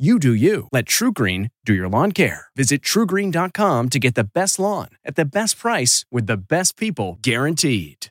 You 0.00 0.18
do 0.18 0.32
you. 0.32 0.66
Let 0.72 0.86
TruGreen 0.86 1.50
do 1.66 1.74
your 1.74 1.86
lawn 1.86 2.12
care. 2.12 2.46
Visit 2.56 2.80
trugreen.com 2.80 3.88
to 3.90 3.98
get 3.98 4.14
the 4.14 4.24
best 4.24 4.58
lawn 4.58 4.88
at 5.04 5.14
the 5.14 5.26
best 5.26 5.58
price 5.58 6.06
with 6.10 6.26
the 6.26 6.38
best 6.38 6.78
people 6.78 7.18
guaranteed. 7.20 8.06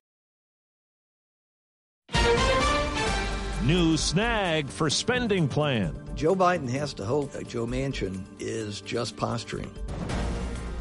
New 3.64 3.98
snag 3.98 4.70
for 4.70 4.88
spending 4.92 5.48
plan. 5.48 6.00
Joe 6.14 6.36
Biden 6.36 6.70
has 6.70 6.94
to 6.94 7.06
hope 7.06 7.32
that 7.32 7.48
Joe 7.48 7.66
Manchin 7.66 8.24
is 8.40 8.82
just 8.82 9.18
posturing. 9.18 9.74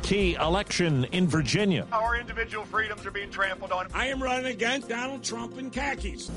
Key 0.02 0.34
election 0.34 1.04
in 1.12 1.26
Virginia. 1.26 1.86
Our 1.90 2.18
individual 2.18 2.66
freedoms 2.66 3.06
are 3.06 3.10
being 3.10 3.30
trampled 3.30 3.72
on. 3.72 3.86
I 3.94 4.08
am 4.08 4.22
running 4.22 4.52
against 4.52 4.90
Donald 4.90 5.24
Trump 5.24 5.56
in 5.56 5.70
khakis. 5.70 6.30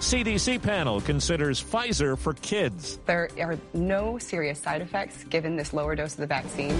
CDC 0.00 0.62
panel 0.62 1.02
considers 1.02 1.62
Pfizer 1.62 2.16
for 2.16 2.32
kids. 2.32 2.98
There 3.04 3.28
are 3.38 3.58
no 3.74 4.16
serious 4.16 4.58
side 4.58 4.80
effects 4.80 5.24
given 5.24 5.56
this 5.56 5.74
lower 5.74 5.94
dose 5.94 6.14
of 6.14 6.20
the 6.20 6.26
vaccine. 6.26 6.74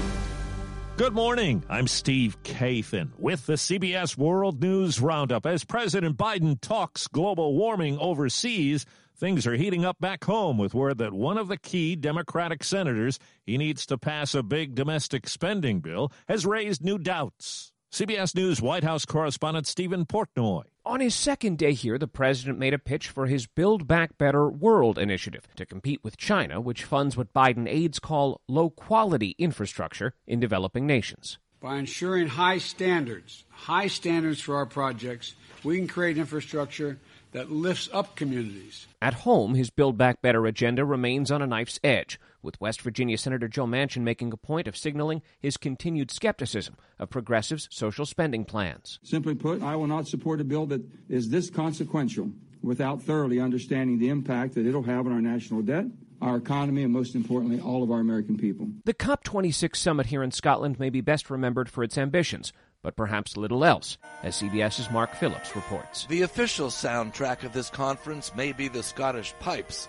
Good 0.96 1.12
morning. 1.12 1.62
I'm 1.68 1.86
Steve 1.86 2.42
Kathan 2.44 3.10
with 3.18 3.44
the 3.44 3.54
CBS 3.54 4.16
World 4.16 4.62
News 4.62 5.02
Roundup. 5.02 5.44
As 5.44 5.64
President 5.64 6.16
Biden 6.16 6.58
talks 6.62 7.08
global 7.08 7.54
warming 7.54 7.98
overseas, 7.98 8.86
things 9.18 9.46
are 9.46 9.54
heating 9.54 9.84
up 9.84 10.00
back 10.00 10.24
home 10.24 10.56
with 10.56 10.72
word 10.72 10.96
that 10.98 11.12
one 11.12 11.36
of 11.36 11.48
the 11.48 11.58
key 11.58 11.96
Democratic 11.96 12.64
senators 12.64 13.18
he 13.44 13.58
needs 13.58 13.84
to 13.84 13.98
pass 13.98 14.34
a 14.34 14.42
big 14.42 14.74
domestic 14.74 15.28
spending 15.28 15.80
bill 15.80 16.10
has 16.26 16.46
raised 16.46 16.82
new 16.82 16.96
doubts. 16.96 17.70
CBS 17.92 18.34
News 18.36 18.62
White 18.62 18.84
House 18.84 19.04
correspondent 19.04 19.66
Stephen 19.66 20.06
Portnoy. 20.06 20.62
On 20.91 20.98
his 20.98 21.14
second 21.14 21.56
day 21.56 21.72
here, 21.72 21.98
the 21.98 22.08
president 22.08 22.58
made 22.58 22.74
a 22.74 22.78
pitch 22.78 23.10
for 23.10 23.28
his 23.28 23.46
Build 23.46 23.86
Back 23.86 24.19
Better 24.19 24.50
World 24.50 24.98
initiative 24.98 25.47
to 25.55 25.64
compete 25.64 26.02
with 26.02 26.16
China, 26.16 26.60
which 26.60 26.82
funds 26.82 27.16
what 27.16 27.32
Biden 27.32 27.69
aides 27.69 28.00
call 28.00 28.41
low 28.48 28.70
quality 28.70 29.36
infrastructure 29.38 30.14
in 30.27 30.41
developing 30.41 30.88
nations. 30.88 31.38
By 31.60 31.77
ensuring 31.77 32.27
high 32.27 32.58
standards, 32.58 33.44
high 33.50 33.86
standards 33.86 34.41
for 34.41 34.56
our 34.56 34.66
projects, 34.66 35.36
we 35.64 35.77
can 35.77 35.89
create 35.89 36.19
infrastructure 36.19 36.98
that 37.33 37.50
lifts 37.50 37.89
up 37.92 38.16
communities. 38.16 38.86
At 39.00 39.14
home, 39.14 39.55
his 39.55 39.70
Build 39.70 39.97
Back 39.97 40.20
Better 40.20 40.47
agenda 40.47 40.84
remains 40.84 41.30
on 41.30 41.42
a 41.42 41.47
knife's 41.47 41.78
edge, 41.84 42.19
with 42.42 42.61
West 42.61 42.80
Virginia 42.80 43.19
Senator 43.19 43.48
Joe 43.48 43.66
Manchin 43.66 44.03
making 44.03 44.33
a 44.33 44.36
point 44.36 44.66
of 44.66 44.77
signaling 44.77 45.22
his 45.38 45.56
continued 45.56 46.11
skepticism 46.11 46.77
of 46.98 47.11
progressives' 47.11 47.69
social 47.70 48.06
spending 48.06 48.44
plans. 48.44 48.99
Simply 49.03 49.34
put, 49.34 49.62
I 49.62 49.76
will 49.76 49.87
not 49.87 50.09
support 50.09 50.41
a 50.41 50.44
bill 50.44 50.66
that 50.66 50.82
is 51.09 51.28
this 51.28 51.50
consequential 51.50 52.31
without 52.62 53.03
thoroughly 53.03 53.41
understanding 53.41 53.99
the 53.99 54.09
impact 54.09 54.54
that 54.54 54.66
it'll 54.66 54.82
have 54.82 55.06
on 55.06 55.12
our 55.12 55.20
national 55.20 55.62
debt, 55.62 55.87
our 56.20 56.37
economy, 56.37 56.82
and 56.82 56.93
most 56.93 57.15
importantly, 57.15 57.60
all 57.60 57.82
of 57.82 57.91
our 57.91 58.00
American 58.00 58.37
people. 58.37 58.69
The 58.84 58.93
COP26 58.93 59.76
summit 59.76 60.06
here 60.06 60.22
in 60.22 60.31
Scotland 60.31 60.78
may 60.78 60.91
be 60.91 61.00
best 61.00 61.31
remembered 61.31 61.70
for 61.70 61.82
its 61.82 61.97
ambitions 61.97 62.53
but 62.82 62.96
perhaps 62.96 63.36
little 63.36 63.64
else, 63.64 63.98
as 64.22 64.41
CBS's 64.41 64.91
Mark 64.91 65.14
Phillips 65.14 65.54
reports. 65.54 66.06
The 66.06 66.22
official 66.22 66.68
soundtrack 66.68 67.44
of 67.44 67.52
this 67.52 67.70
conference 67.70 68.34
may 68.34 68.52
be 68.52 68.68
the 68.68 68.82
Scottish 68.82 69.34
pipes, 69.41 69.88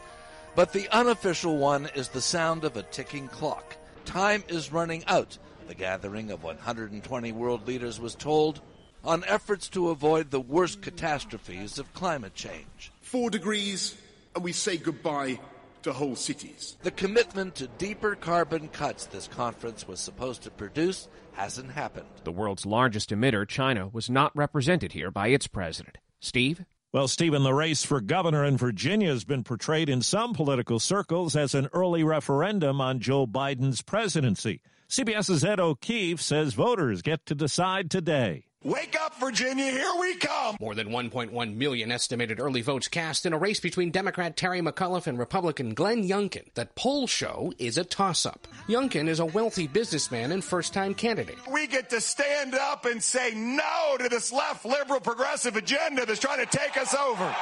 but 0.56 0.74
the 0.74 0.90
unofficial 0.90 1.58
one 1.58 1.90
is 1.96 2.10
the 2.10 2.22
sound 2.22 2.64
of 2.64 2.76
a 2.76 2.84
ticking 2.84 3.28
clock. 3.28 3.78
Time 4.06 4.44
is 4.48 4.72
running 4.72 5.04
out, 5.08 5.38
the 5.68 5.76
gathering 5.76 6.32
of 6.32 6.44
120 6.44 7.32
world 7.32 7.68
leaders 7.68 8.00
was 8.00 8.16
told, 8.16 8.62
on 9.04 9.24
efforts 9.26 9.70
to 9.70 9.90
avoid 9.90 10.30
the 10.30 10.40
worst 10.40 10.82
catastrophes 10.82 11.80
of 11.80 11.94
climate 11.94 12.36
change. 12.36 12.92
Four 13.02 13.30
degrees, 13.30 13.96
and 14.36 14.44
we 14.44 14.52
say 14.52 14.78
goodbye 14.78 15.40
to 15.84 15.94
whole 15.94 16.16
cities. 16.16 16.78
The 16.84 16.92
commitment 16.92 17.56
to 17.56 17.68
deeper 17.68 18.16
carbon 18.16 18.68
cuts 18.70 19.06
this 19.06 19.28
conference 19.28 19.88
was 19.88 20.00
supposed 20.00 20.44
to 20.44 20.52
produce 20.52 21.08
hasn't 21.34 21.72
happened. 21.72 22.08
The 22.24 22.32
world's 22.32 22.66
largest 22.66 23.10
emitter, 23.10 23.48
China, 23.48 23.88
was 23.88 24.10
not 24.10 24.36
represented 24.36 24.94
here 24.94 25.12
by 25.12 25.28
its 25.28 25.48
president. 25.48 25.98
Steve? 26.20 26.66
Well, 26.94 27.08
Stephen, 27.08 27.44
the 27.44 27.54
race 27.54 27.86
for 27.86 28.02
governor 28.02 28.44
in 28.44 28.58
Virginia 28.58 29.10
has 29.10 29.24
been 29.24 29.44
portrayed 29.44 29.90
in 29.90 30.02
some 30.02 30.34
political 30.34 30.78
circles 30.78 31.38
as 31.38 31.56
an 31.56 31.70
early 31.72 32.04
referendum 32.04 32.82
on 32.82 33.00
Joe 33.00 33.26
Biden's 33.26 33.82
presidency. 33.82 34.62
CBS's 34.90 35.46
Ed 35.46 35.62
O'Keefe 35.62 36.22
says 36.22 36.54
voters 36.54 37.02
get 37.02 37.26
to 37.28 37.36
decide 37.36 37.90
today. 37.90 38.51
Wake 38.64 38.96
up, 39.02 39.20
Virginia, 39.20 39.72
here 39.72 39.92
we 40.00 40.14
come! 40.18 40.56
More 40.62 40.76
than 40.76 40.90
1.1 40.90 41.56
million 41.56 41.92
estimated 41.92 42.40
early 42.40 42.62
votes 42.62 42.88
cast 42.88 43.26
in 43.26 43.34
a 43.34 43.38
race 43.38 43.60
between 43.60 43.90
Democrat 43.90 44.38
Terry 44.38 44.62
McAuliffe 44.62 45.08
and 45.08 45.18
Republican 45.18 45.74
Glenn 45.74 46.04
Youngkin 46.04 46.46
that 46.54 46.76
polls 46.76 47.10
show 47.10 47.52
is 47.58 47.80
a 47.80 47.84
toss 47.84 48.24
up. 48.24 48.48
Youngkin 48.68 49.08
is 49.08 49.20
a 49.20 49.26
wealthy 49.26 49.66
businessman 49.66 50.32
and 50.32 50.44
first 50.44 50.74
time 50.74 50.94
candidate. 50.94 51.40
We 51.52 51.66
get 51.66 51.90
to 51.90 52.00
stand 52.00 52.54
up 52.54 52.86
and 52.86 53.02
say 53.02 53.34
no 53.34 53.98
to 53.98 54.08
this 54.10 54.32
left 54.32 54.64
liberal 54.64 55.00
progressive 55.00 55.56
agenda 55.56 56.06
that's 56.06 56.20
trying 56.20 56.46
to 56.46 56.58
take 56.58 56.78
us 56.78 56.94
over. 56.94 57.36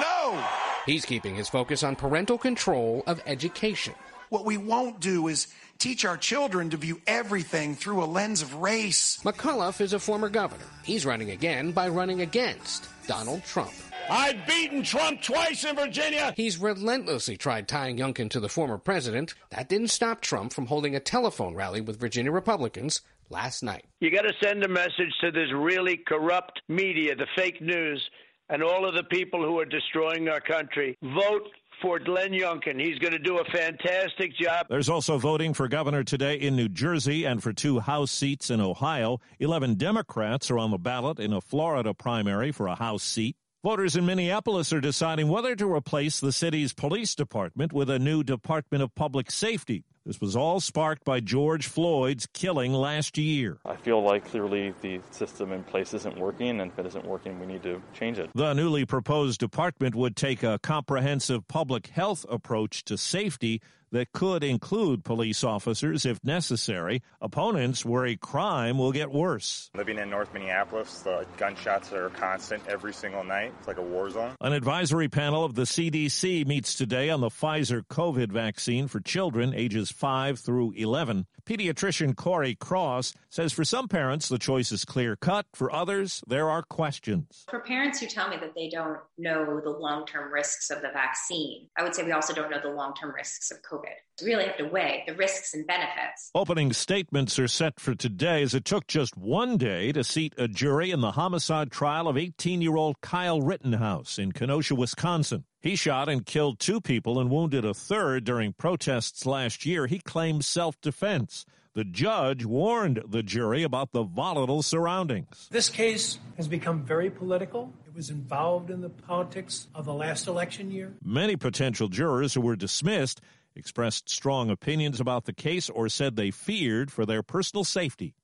No! 0.00 0.42
He's 0.86 1.04
keeping 1.04 1.34
his 1.34 1.50
focus 1.50 1.82
on 1.82 1.94
parental 1.94 2.38
control 2.38 3.04
of 3.06 3.20
education. 3.26 3.92
What 4.30 4.44
we 4.44 4.56
won't 4.56 5.00
do 5.00 5.28
is 5.28 5.46
teach 5.78 6.04
our 6.04 6.16
children 6.16 6.70
to 6.70 6.76
view 6.76 7.00
everything 7.06 7.74
through 7.74 8.02
a 8.02 8.06
lens 8.06 8.42
of 8.42 8.54
race. 8.56 9.18
McAuliffe 9.24 9.80
is 9.80 9.92
a 9.92 9.98
former 9.98 10.28
governor. 10.28 10.64
He's 10.82 11.06
running 11.06 11.30
again 11.30 11.72
by 11.72 11.88
running 11.88 12.20
against 12.20 12.88
Donald 13.06 13.42
Trump. 13.44 13.72
I've 14.10 14.46
beaten 14.46 14.82
Trump 14.82 15.22
twice 15.22 15.64
in 15.64 15.76
Virginia. 15.76 16.32
He's 16.36 16.58
relentlessly 16.58 17.36
tried 17.36 17.68
tying 17.68 17.98
Youngkin 17.98 18.30
to 18.30 18.40
the 18.40 18.48
former 18.48 18.78
president. 18.78 19.34
That 19.50 19.68
didn't 19.68 19.88
stop 19.88 20.20
Trump 20.20 20.52
from 20.52 20.66
holding 20.66 20.94
a 20.94 21.00
telephone 21.00 21.54
rally 21.54 21.80
with 21.80 22.00
Virginia 22.00 22.32
Republicans 22.32 23.02
last 23.28 23.62
night. 23.62 23.84
You 24.00 24.10
got 24.10 24.22
to 24.22 24.32
send 24.42 24.64
a 24.64 24.68
message 24.68 25.12
to 25.20 25.30
this 25.30 25.52
really 25.54 25.98
corrupt 25.98 26.62
media, 26.68 27.14
the 27.16 27.26
fake 27.36 27.60
news, 27.60 28.02
and 28.48 28.62
all 28.62 28.86
of 28.86 28.94
the 28.94 29.04
people 29.04 29.42
who 29.42 29.58
are 29.58 29.66
destroying 29.66 30.28
our 30.28 30.40
country. 30.40 30.96
Vote 31.02 31.50
for 31.80 31.98
Glenn 31.98 32.32
Youngkin. 32.32 32.80
He's 32.80 32.98
going 32.98 33.12
to 33.12 33.18
do 33.18 33.38
a 33.38 33.44
fantastic 33.44 34.34
job. 34.36 34.66
There's 34.68 34.88
also 34.88 35.18
voting 35.18 35.54
for 35.54 35.68
governor 35.68 36.04
today 36.04 36.36
in 36.36 36.56
New 36.56 36.68
Jersey 36.68 37.24
and 37.24 37.42
for 37.42 37.52
two 37.52 37.80
House 37.80 38.10
seats 38.10 38.50
in 38.50 38.60
Ohio. 38.60 39.20
11 39.38 39.74
Democrats 39.74 40.50
are 40.50 40.58
on 40.58 40.70
the 40.70 40.78
ballot 40.78 41.18
in 41.18 41.32
a 41.32 41.40
Florida 41.40 41.94
primary 41.94 42.52
for 42.52 42.66
a 42.66 42.74
House 42.74 43.02
seat. 43.02 43.36
Voters 43.64 43.96
in 43.96 44.06
Minneapolis 44.06 44.72
are 44.72 44.80
deciding 44.80 45.28
whether 45.28 45.56
to 45.56 45.70
replace 45.70 46.20
the 46.20 46.30
city's 46.30 46.72
police 46.72 47.16
department 47.16 47.72
with 47.72 47.90
a 47.90 47.98
new 47.98 48.22
Department 48.22 48.84
of 48.84 48.94
Public 48.94 49.32
Safety. 49.32 49.84
This 50.08 50.22
was 50.22 50.34
all 50.34 50.58
sparked 50.58 51.04
by 51.04 51.20
George 51.20 51.66
Floyd's 51.66 52.26
killing 52.32 52.72
last 52.72 53.18
year. 53.18 53.58
I 53.66 53.76
feel 53.76 54.02
like 54.02 54.24
clearly 54.24 54.72
the 54.80 55.02
system 55.10 55.52
in 55.52 55.62
place 55.64 55.92
isn't 55.92 56.16
working, 56.16 56.62
and 56.62 56.72
if 56.72 56.78
it 56.78 56.86
isn't 56.86 57.04
working, 57.04 57.38
we 57.38 57.44
need 57.44 57.62
to 57.64 57.82
change 57.92 58.18
it. 58.18 58.30
The 58.34 58.54
newly 58.54 58.86
proposed 58.86 59.38
department 59.38 59.94
would 59.94 60.16
take 60.16 60.42
a 60.42 60.58
comprehensive 60.62 61.46
public 61.46 61.88
health 61.88 62.24
approach 62.30 62.86
to 62.86 62.96
safety 62.96 63.60
that 63.90 64.12
could 64.12 64.44
include 64.44 65.04
police 65.04 65.44
officers 65.44 66.04
if 66.04 66.22
necessary. 66.24 67.02
Opponents 67.20 67.84
worry 67.84 68.16
crime 68.16 68.78
will 68.78 68.92
get 68.92 69.10
worse. 69.10 69.70
Living 69.74 69.98
in 69.98 70.10
North 70.10 70.32
Minneapolis, 70.32 71.00
the 71.00 71.26
gunshots 71.36 71.92
are 71.92 72.10
constant 72.10 72.62
every 72.68 72.92
single 72.92 73.24
night. 73.24 73.52
It's 73.58 73.68
like 73.68 73.78
a 73.78 73.82
war 73.82 74.10
zone. 74.10 74.34
An 74.40 74.52
advisory 74.52 75.08
panel 75.08 75.44
of 75.44 75.54
the 75.54 75.62
CDC 75.62 76.46
meets 76.46 76.74
today 76.74 77.10
on 77.10 77.20
the 77.20 77.28
Pfizer 77.28 77.82
COVID 77.82 78.30
vaccine 78.32 78.88
for 78.88 79.00
children 79.00 79.54
ages 79.54 79.90
5 79.90 80.38
through 80.38 80.72
11. 80.72 81.26
Pediatrician 81.44 82.14
Corey 82.14 82.54
Cross 82.54 83.14
says 83.30 83.52
for 83.52 83.64
some 83.64 83.88
parents, 83.88 84.28
the 84.28 84.38
choice 84.38 84.70
is 84.70 84.84
clear 84.84 85.16
cut. 85.16 85.46
For 85.54 85.72
others, 85.72 86.22
there 86.26 86.50
are 86.50 86.62
questions. 86.62 87.44
For 87.48 87.60
parents 87.60 88.00
who 88.00 88.06
tell 88.06 88.28
me 88.28 88.36
that 88.36 88.54
they 88.54 88.68
don't 88.68 88.98
know 89.16 89.60
the 89.60 89.70
long 89.70 90.06
term 90.06 90.32
risks 90.32 90.70
of 90.70 90.82
the 90.82 90.90
vaccine, 90.90 91.68
I 91.76 91.82
would 91.82 91.94
say 91.94 92.02
we 92.02 92.12
also 92.12 92.34
don't 92.34 92.50
know 92.50 92.60
the 92.60 92.68
long 92.68 92.94
term 92.94 93.14
risks 93.14 93.50
of 93.50 93.62
COVID. 93.62 93.77
We 94.20 94.26
really 94.26 94.46
have 94.46 94.56
to 94.56 94.64
weigh 94.64 95.04
the 95.06 95.14
risks 95.14 95.54
and 95.54 95.64
benefits. 95.64 96.30
Opening 96.34 96.72
statements 96.72 97.38
are 97.38 97.46
set 97.46 97.78
for 97.78 97.94
today 97.94 98.42
as 98.42 98.52
it 98.52 98.64
took 98.64 98.88
just 98.88 99.16
one 99.16 99.56
day 99.56 99.92
to 99.92 100.02
seat 100.02 100.34
a 100.36 100.48
jury 100.48 100.90
in 100.90 101.00
the 101.00 101.12
homicide 101.12 101.70
trial 101.70 102.08
of 102.08 102.16
18 102.16 102.60
year 102.60 102.76
old 102.76 103.00
Kyle 103.00 103.40
Rittenhouse 103.40 104.18
in 104.18 104.32
Kenosha, 104.32 104.74
Wisconsin. 104.74 105.44
He 105.60 105.76
shot 105.76 106.08
and 106.08 106.26
killed 106.26 106.58
two 106.58 106.80
people 106.80 107.20
and 107.20 107.30
wounded 107.30 107.64
a 107.64 107.74
third 107.74 108.24
during 108.24 108.54
protests 108.54 109.24
last 109.24 109.64
year. 109.64 109.86
He 109.86 110.00
claimed 110.00 110.44
self 110.44 110.80
defense. 110.80 111.44
The 111.74 111.84
judge 111.84 112.44
warned 112.44 113.02
the 113.08 113.22
jury 113.22 113.62
about 113.62 113.92
the 113.92 114.02
volatile 114.02 114.62
surroundings. 114.62 115.46
This 115.52 115.68
case 115.68 116.18
has 116.36 116.48
become 116.48 116.82
very 116.82 117.08
political. 117.08 117.72
It 117.86 117.94
was 117.94 118.10
involved 118.10 118.70
in 118.70 118.80
the 118.80 118.88
politics 118.88 119.68
of 119.76 119.84
the 119.84 119.94
last 119.94 120.26
election 120.26 120.72
year. 120.72 120.94
Many 121.04 121.36
potential 121.36 121.86
jurors 121.86 122.34
who 122.34 122.40
were 122.40 122.56
dismissed 122.56 123.20
expressed 123.58 124.08
strong 124.08 124.48
opinions 124.48 125.00
about 125.00 125.24
the 125.24 125.32
case 125.32 125.68
or 125.68 125.88
said 125.88 126.16
they 126.16 126.30
feared 126.30 126.90
for 126.90 127.04
their 127.04 127.22
personal 127.22 127.64
safety. 127.64 128.14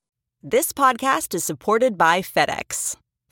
This 0.43 0.73
podcast 0.73 1.35
is 1.35 1.45
supported 1.45 1.99
by 1.99 2.23
FedEx. 2.23 2.97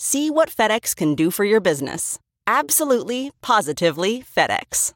See 0.00 0.30
what 0.30 0.48
FedEx 0.48 0.94
can 0.94 1.16
do 1.16 1.32
for 1.32 1.44
your 1.44 1.58
business. 1.58 2.20
Absolutely, 2.46 3.32
positively 3.42 4.22
FedEx. 4.22 4.92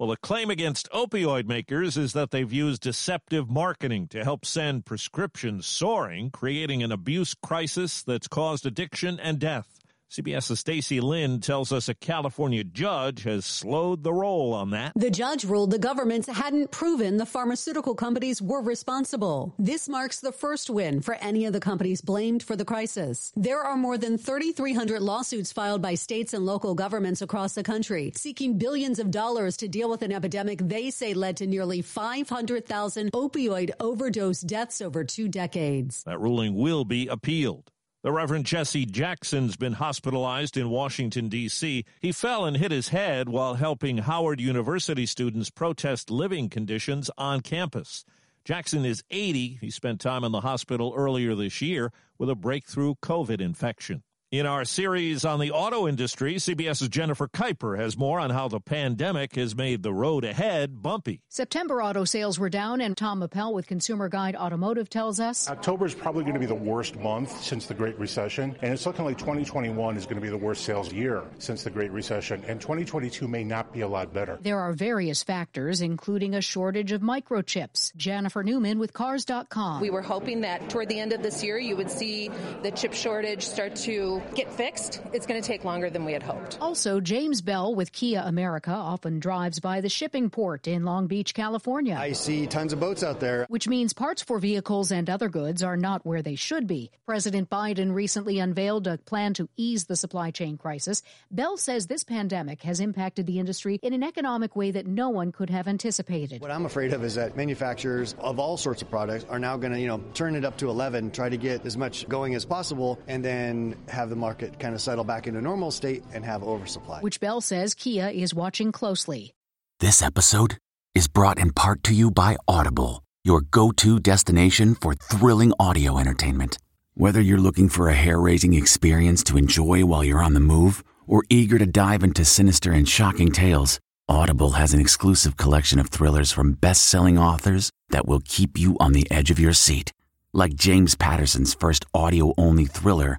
Well, 0.00 0.08
the 0.08 0.16
claim 0.16 0.50
against 0.50 0.90
opioid 0.90 1.46
makers 1.46 1.96
is 1.96 2.12
that 2.14 2.32
they've 2.32 2.52
used 2.52 2.82
deceptive 2.82 3.48
marketing 3.48 4.08
to 4.08 4.24
help 4.24 4.44
send 4.44 4.84
prescriptions 4.84 5.64
soaring, 5.64 6.30
creating 6.30 6.82
an 6.82 6.90
abuse 6.90 7.34
crisis 7.34 8.02
that's 8.02 8.26
caused 8.26 8.66
addiction 8.66 9.20
and 9.20 9.38
death. 9.38 9.78
CBS's 10.10 10.60
Stacy 10.60 11.00
Lynn 11.00 11.40
tells 11.40 11.72
us 11.72 11.88
a 11.88 11.94
California 11.94 12.62
judge 12.62 13.24
has 13.24 13.44
slowed 13.44 14.04
the 14.04 14.12
roll 14.12 14.54
on 14.54 14.70
that. 14.70 14.92
The 14.94 15.10
judge 15.10 15.44
ruled 15.44 15.72
the 15.72 15.80
governments 15.80 16.28
hadn't 16.28 16.70
proven 16.70 17.16
the 17.16 17.26
pharmaceutical 17.26 17.96
companies 17.96 18.40
were 18.40 18.62
responsible. 18.62 19.52
This 19.58 19.88
marks 19.88 20.20
the 20.20 20.30
first 20.30 20.70
win 20.70 21.00
for 21.00 21.14
any 21.16 21.44
of 21.44 21.52
the 21.52 21.60
companies 21.60 22.00
blamed 22.00 22.44
for 22.44 22.54
the 22.54 22.64
crisis. 22.64 23.32
There 23.34 23.60
are 23.60 23.76
more 23.76 23.98
than 23.98 24.16
3,300 24.16 25.02
lawsuits 25.02 25.52
filed 25.52 25.82
by 25.82 25.96
states 25.96 26.32
and 26.32 26.46
local 26.46 26.76
governments 26.76 27.20
across 27.20 27.54
the 27.54 27.64
country, 27.64 28.12
seeking 28.14 28.58
billions 28.58 29.00
of 29.00 29.10
dollars 29.10 29.56
to 29.56 29.68
deal 29.68 29.90
with 29.90 30.02
an 30.02 30.12
epidemic 30.12 30.60
they 30.62 30.90
say 30.90 31.14
led 31.14 31.36
to 31.38 31.48
nearly 31.48 31.82
500,000 31.82 33.10
opioid 33.10 33.72
overdose 33.80 34.40
deaths 34.40 34.80
over 34.80 35.02
two 35.02 35.28
decades. 35.28 36.04
That 36.04 36.20
ruling 36.20 36.54
will 36.54 36.84
be 36.84 37.08
appealed. 37.08 37.72
The 38.06 38.12
Reverend 38.12 38.46
Jesse 38.46 38.86
Jackson's 38.86 39.56
been 39.56 39.72
hospitalized 39.72 40.56
in 40.56 40.70
Washington, 40.70 41.28
D.C. 41.28 41.84
He 42.00 42.12
fell 42.12 42.44
and 42.44 42.56
hit 42.56 42.70
his 42.70 42.90
head 42.90 43.28
while 43.28 43.54
helping 43.54 43.98
Howard 43.98 44.40
University 44.40 45.06
students 45.06 45.50
protest 45.50 46.08
living 46.08 46.48
conditions 46.48 47.10
on 47.18 47.40
campus. 47.40 48.04
Jackson 48.44 48.84
is 48.84 49.02
80. 49.10 49.58
He 49.60 49.72
spent 49.72 50.00
time 50.00 50.22
in 50.22 50.30
the 50.30 50.42
hospital 50.42 50.94
earlier 50.96 51.34
this 51.34 51.60
year 51.60 51.90
with 52.16 52.30
a 52.30 52.36
breakthrough 52.36 52.94
COVID 53.02 53.40
infection. 53.40 54.04
In 54.36 54.44
our 54.44 54.66
series 54.66 55.24
on 55.24 55.40
the 55.40 55.50
auto 55.50 55.88
industry, 55.88 56.34
CBS's 56.34 56.90
Jennifer 56.90 57.26
Kuiper 57.26 57.78
has 57.78 57.96
more 57.96 58.20
on 58.20 58.28
how 58.28 58.48
the 58.48 58.60
pandemic 58.60 59.34
has 59.36 59.56
made 59.56 59.82
the 59.82 59.94
road 59.94 60.24
ahead 60.24 60.82
bumpy. 60.82 61.22
September 61.30 61.82
auto 61.82 62.04
sales 62.04 62.38
were 62.38 62.50
down, 62.50 62.82
and 62.82 62.94
Tom 62.94 63.22
Appel 63.22 63.54
with 63.54 63.66
Consumer 63.66 64.10
Guide 64.10 64.36
Automotive 64.36 64.90
tells 64.90 65.20
us 65.20 65.48
October 65.48 65.86
is 65.86 65.94
probably 65.94 66.22
going 66.22 66.34
to 66.34 66.40
be 66.40 66.44
the 66.44 66.54
worst 66.54 66.96
month 66.96 67.42
since 67.42 67.64
the 67.64 67.72
Great 67.72 67.98
Recession, 67.98 68.54
and 68.60 68.74
it's 68.74 68.84
looking 68.84 69.06
like 69.06 69.16
2021 69.16 69.96
is 69.96 70.04
going 70.04 70.16
to 70.16 70.20
be 70.20 70.28
the 70.28 70.36
worst 70.36 70.66
sales 70.66 70.92
year 70.92 71.22
since 71.38 71.62
the 71.62 71.70
Great 71.70 71.90
Recession, 71.90 72.44
and 72.46 72.60
2022 72.60 73.26
may 73.26 73.42
not 73.42 73.72
be 73.72 73.80
a 73.80 73.88
lot 73.88 74.12
better. 74.12 74.38
There 74.42 74.60
are 74.60 74.74
various 74.74 75.22
factors, 75.22 75.80
including 75.80 76.34
a 76.34 76.42
shortage 76.42 76.92
of 76.92 77.00
microchips. 77.00 77.96
Jennifer 77.96 78.42
Newman 78.42 78.78
with 78.78 78.92
Cars.com. 78.92 79.80
We 79.80 79.88
were 79.88 80.02
hoping 80.02 80.42
that 80.42 80.68
toward 80.68 80.90
the 80.90 81.00
end 81.00 81.14
of 81.14 81.22
this 81.22 81.42
year, 81.42 81.56
you 81.56 81.74
would 81.74 81.90
see 81.90 82.30
the 82.62 82.70
chip 82.70 82.92
shortage 82.92 83.42
start 83.42 83.74
to 83.76 84.20
get 84.34 84.52
fixed, 84.52 85.00
it's 85.12 85.26
going 85.26 85.40
to 85.40 85.46
take 85.46 85.64
longer 85.64 85.90
than 85.90 86.04
we 86.04 86.12
had 86.12 86.22
hoped. 86.22 86.58
Also, 86.60 87.00
James 87.00 87.40
Bell 87.40 87.74
with 87.74 87.92
Kia 87.92 88.22
America 88.24 88.70
often 88.72 89.20
drives 89.20 89.60
by 89.60 89.80
the 89.80 89.88
shipping 89.88 90.30
port 90.30 90.66
in 90.66 90.84
Long 90.84 91.06
Beach, 91.06 91.34
California. 91.34 91.96
I 91.98 92.12
see 92.12 92.46
tons 92.46 92.72
of 92.72 92.80
boats 92.80 93.02
out 93.02 93.20
there. 93.20 93.46
Which 93.48 93.68
means 93.68 93.92
parts 93.92 94.22
for 94.22 94.38
vehicles 94.38 94.90
and 94.90 95.08
other 95.08 95.28
goods 95.28 95.62
are 95.62 95.76
not 95.76 96.04
where 96.04 96.22
they 96.22 96.34
should 96.34 96.66
be. 96.66 96.90
President 97.06 97.50
Biden 97.50 97.94
recently 97.94 98.38
unveiled 98.38 98.86
a 98.86 98.98
plan 98.98 99.34
to 99.34 99.48
ease 99.56 99.84
the 99.84 99.96
supply 99.96 100.30
chain 100.30 100.56
crisis. 100.56 101.02
Bell 101.30 101.56
says 101.56 101.86
this 101.86 102.04
pandemic 102.04 102.62
has 102.62 102.80
impacted 102.80 103.26
the 103.26 103.38
industry 103.38 103.78
in 103.82 103.92
an 103.92 104.02
economic 104.02 104.56
way 104.56 104.70
that 104.70 104.86
no 104.86 105.10
one 105.10 105.32
could 105.32 105.50
have 105.50 105.68
anticipated. 105.68 106.40
What 106.40 106.50
I'm 106.50 106.66
afraid 106.66 106.92
of 106.92 107.04
is 107.04 107.14
that 107.14 107.36
manufacturers 107.36 108.14
of 108.18 108.38
all 108.38 108.56
sorts 108.56 108.82
of 108.82 108.90
products 108.90 109.24
are 109.28 109.38
now 109.38 109.56
going 109.56 109.72
to, 109.72 109.80
you 109.80 109.88
know, 109.88 110.02
turn 110.14 110.34
it 110.34 110.44
up 110.44 110.56
to 110.58 110.68
11, 110.68 111.10
try 111.10 111.28
to 111.28 111.36
get 111.36 111.64
as 111.66 111.76
much 111.76 112.08
going 112.08 112.34
as 112.34 112.44
possible, 112.44 112.98
and 113.06 113.24
then 113.24 113.76
have 113.88 114.05
the 114.10 114.16
market 114.16 114.58
kind 114.58 114.74
of 114.74 114.80
settle 114.80 115.04
back 115.04 115.26
into 115.26 115.40
normal 115.40 115.70
state 115.70 116.02
and 116.12 116.24
have 116.24 116.42
oversupply. 116.42 117.00
Which 117.00 117.20
Bell 117.20 117.40
says 117.40 117.74
Kia 117.74 118.08
is 118.08 118.34
watching 118.34 118.72
closely. 118.72 119.34
This 119.80 120.02
episode 120.02 120.58
is 120.94 121.08
brought 121.08 121.38
in 121.38 121.52
part 121.52 121.82
to 121.84 121.94
you 121.94 122.10
by 122.10 122.36
Audible, 122.48 123.02
your 123.24 123.42
go 123.42 123.70
to 123.72 124.00
destination 124.00 124.74
for 124.74 124.94
thrilling 124.94 125.52
audio 125.60 125.98
entertainment. 125.98 126.58
Whether 126.94 127.20
you're 127.20 127.38
looking 127.38 127.68
for 127.68 127.88
a 127.88 127.94
hair 127.94 128.18
raising 128.18 128.54
experience 128.54 129.22
to 129.24 129.36
enjoy 129.36 129.84
while 129.84 130.02
you're 130.02 130.22
on 130.22 130.32
the 130.32 130.40
move 130.40 130.82
or 131.06 131.24
eager 131.28 131.58
to 131.58 131.66
dive 131.66 132.02
into 132.02 132.24
sinister 132.24 132.72
and 132.72 132.88
shocking 132.88 133.30
tales, 133.30 133.78
Audible 134.08 134.52
has 134.52 134.72
an 134.72 134.80
exclusive 134.80 135.36
collection 135.36 135.78
of 135.78 135.88
thrillers 135.88 136.32
from 136.32 136.52
best 136.52 136.86
selling 136.86 137.18
authors 137.18 137.70
that 137.90 138.06
will 138.06 138.22
keep 138.24 138.56
you 138.56 138.76
on 138.80 138.92
the 138.92 139.06
edge 139.10 139.30
of 139.30 139.38
your 139.38 139.52
seat. 139.52 139.92
Like 140.32 140.54
James 140.54 140.94
Patterson's 140.94 141.54
first 141.54 141.84
audio 141.92 142.32
only 142.38 142.66
thriller, 142.66 143.18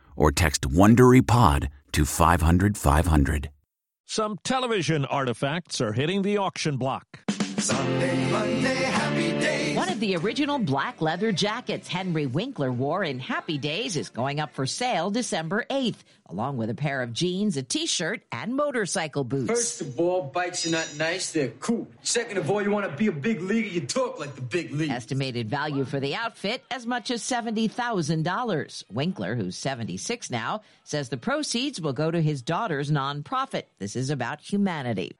or 0.15 0.31
text 0.31 0.69
WonderyPod 0.69 1.67
to 1.91 2.05
500, 2.05 2.77
500. 2.77 3.49
Some 4.05 4.37
television 4.43 5.05
artifacts 5.05 5.79
are 5.79 5.93
hitting 5.93 6.21
the 6.21 6.37
auction 6.37 6.77
block. 6.77 7.19
Sunday, 7.61 8.31
Monday, 8.31 8.73
happy 8.73 9.31
days. 9.39 9.77
One 9.77 9.89
of 9.89 9.99
the 9.99 10.15
original 10.15 10.57
black 10.57 10.99
leather 10.99 11.31
jackets 11.31 11.87
Henry 11.87 12.25
Winkler 12.25 12.71
wore 12.71 13.03
in 13.03 13.19
Happy 13.19 13.59
Days 13.59 13.95
is 13.97 14.09
going 14.09 14.39
up 14.39 14.53
for 14.53 14.65
sale 14.65 15.11
December 15.11 15.65
8th, 15.69 15.97
along 16.27 16.57
with 16.57 16.71
a 16.71 16.73
pair 16.73 17.03
of 17.03 17.13
jeans, 17.13 17.57
a 17.57 17.63
t-shirt, 17.63 18.21
and 18.31 18.55
motorcycle 18.55 19.23
boots. 19.23 19.47
First 19.51 19.81
of 19.81 19.99
all, 19.99 20.23
bikes 20.23 20.65
are 20.65 20.71
not 20.71 20.95
nice, 20.97 21.31
they're 21.31 21.49
cool. 21.59 21.87
Second 22.01 22.39
of 22.39 22.49
all, 22.49 22.63
you 22.63 22.71
want 22.71 22.89
to 22.89 22.97
be 22.97 23.07
a 23.07 23.11
big 23.11 23.41
leaguer, 23.41 23.67
you 23.67 23.81
talk 23.81 24.19
like 24.19 24.33
the 24.33 24.41
big 24.41 24.71
league. 24.71 24.89
Estimated 24.89 25.47
value 25.47 25.85
for 25.85 25.99
the 25.99 26.15
outfit 26.15 26.63
as 26.71 26.87
much 26.87 27.11
as 27.11 27.21
$70,000. 27.21 28.83
Winkler, 28.91 29.35
who's 29.35 29.55
76 29.55 30.31
now, 30.31 30.61
says 30.83 31.09
the 31.09 31.17
proceeds 31.17 31.79
will 31.79 31.93
go 31.93 32.09
to 32.09 32.21
his 32.21 32.41
daughter's 32.41 32.89
nonprofit. 32.89 33.63
This 33.77 33.95
is 33.95 34.09
about 34.09 34.41
humanity. 34.41 35.15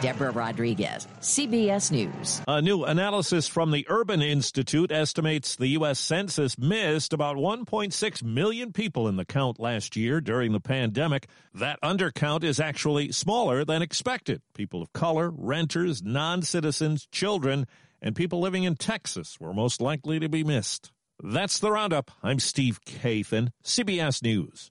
Deborah 0.00 0.30
Rodriguez, 0.30 1.06
CBS 1.20 1.90
News. 1.90 2.40
A 2.48 2.62
new 2.62 2.84
analysis 2.84 3.46
from 3.46 3.70
the 3.70 3.86
Urban 3.88 4.22
Institute 4.22 4.90
estimates 4.90 5.56
the 5.56 5.68
U.S. 5.68 5.98
Census 5.98 6.58
missed 6.58 7.12
about 7.12 7.36
1.6 7.36 8.22
million 8.22 8.72
people 8.72 9.08
in 9.08 9.16
the 9.16 9.26
count 9.26 9.60
last 9.60 9.96
year 9.96 10.20
during 10.20 10.52
the 10.52 10.60
pandemic. 10.60 11.28
That 11.54 11.80
undercount 11.82 12.44
is 12.44 12.58
actually 12.58 13.12
smaller 13.12 13.64
than 13.64 13.82
expected. 13.82 14.40
People 14.54 14.80
of 14.80 14.92
color, 14.92 15.30
renters, 15.30 16.02
non 16.02 16.42
citizens, 16.42 17.06
children, 17.12 17.66
and 18.00 18.16
people 18.16 18.40
living 18.40 18.64
in 18.64 18.76
Texas 18.76 19.38
were 19.38 19.52
most 19.52 19.80
likely 19.80 20.18
to 20.18 20.28
be 20.28 20.44
missed. 20.44 20.92
That's 21.22 21.58
the 21.58 21.70
roundup. 21.70 22.10
I'm 22.22 22.38
Steve 22.38 22.80
Kathan, 22.86 23.50
CBS 23.62 24.22
News. 24.22 24.70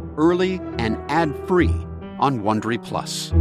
early 0.17 0.59
and 0.77 0.97
ad 1.09 1.33
free 1.47 1.75
on 2.19 2.41
Wondery 2.41 2.83
Plus. 2.83 3.31